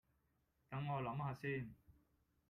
[0.67, 1.75] 等我諗吓先